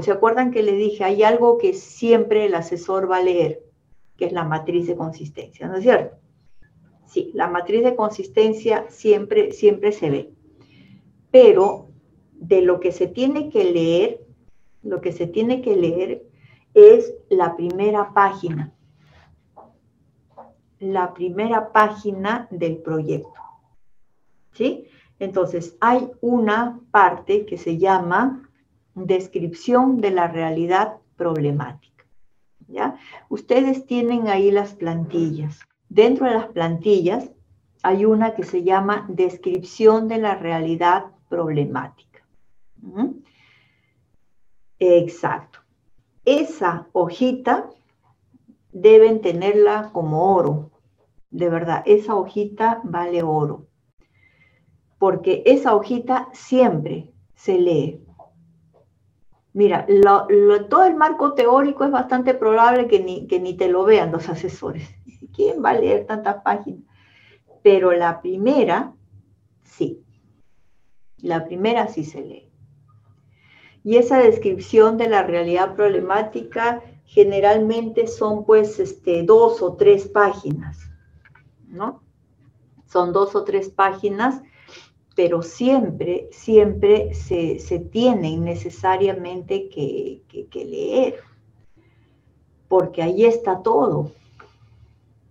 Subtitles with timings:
[0.00, 3.64] ¿Se acuerdan que le dije, hay algo que siempre el asesor va a leer,
[4.16, 6.16] que es la matriz de consistencia, ¿no es cierto?
[7.06, 10.32] Sí, la matriz de consistencia siempre, siempre se ve.
[11.30, 11.90] Pero
[12.32, 14.26] de lo que se tiene que leer,
[14.82, 16.26] lo que se tiene que leer
[16.74, 18.74] es la primera página.
[20.80, 23.40] La primera página del proyecto.
[24.52, 24.88] ¿Sí?
[25.20, 28.50] Entonces, hay una parte que se llama
[28.94, 32.04] descripción de la realidad problemática.
[32.68, 32.96] ¿ya?
[33.28, 35.60] Ustedes tienen ahí las plantillas.
[35.88, 37.30] Dentro de las plantillas
[37.82, 42.24] hay una que se llama descripción de la realidad problemática.
[44.78, 45.60] Exacto.
[46.24, 47.70] Esa hojita
[48.72, 50.70] deben tenerla como oro.
[51.30, 53.66] De verdad, esa hojita vale oro.
[54.98, 58.03] Porque esa hojita siempre se lee.
[59.54, 59.86] Mira,
[60.68, 64.28] todo el marco teórico es bastante probable que ni, que ni te lo vean los
[64.28, 64.88] asesores.
[65.32, 66.82] ¿Quién va a leer tantas páginas?
[67.62, 68.92] Pero la primera,
[69.62, 70.02] sí.
[71.18, 72.50] La primera sí se lee.
[73.84, 80.78] Y esa descripción de la realidad problemática generalmente son pues este, dos o tres páginas,
[81.68, 82.02] ¿no?
[82.86, 84.42] Son dos o tres páginas
[85.14, 91.20] pero siempre, siempre se, tienen necesariamente que, leer,
[92.68, 94.10] porque ahí está todo,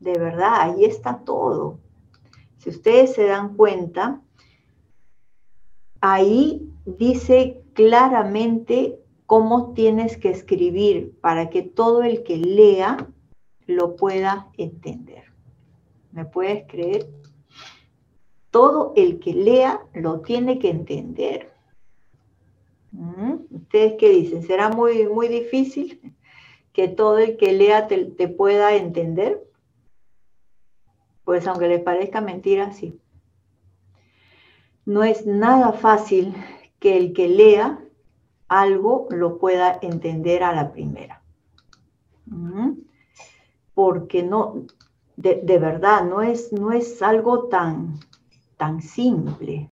[0.00, 1.78] de verdad, ahí está todo.
[2.58, 4.22] Si ustedes se dan cuenta,
[6.00, 13.08] ahí dice claramente cómo tienes que escribir para que todo el que lea
[13.66, 15.24] lo pueda entender.
[16.12, 17.10] ¿Me puedes creer?
[18.56, 21.52] Todo el que lea lo tiene que entender.
[22.90, 23.34] ¿Mm?
[23.50, 24.42] ¿Ustedes qué dicen?
[24.42, 26.14] ¿Será muy, muy difícil
[26.72, 29.46] que todo el que lea te, pueda entender?
[31.24, 32.98] Pues aunque les parezca mentira, sí.
[34.86, 36.34] No es nada fácil
[36.78, 37.78] que el que lea
[38.48, 41.20] algo lo pueda entender a la primera.
[42.24, 42.70] ¿Mm?
[43.74, 44.64] Porque no,
[45.16, 48.00] de, verdad, no es, no es algo tan,
[48.58, 49.56] tan simple.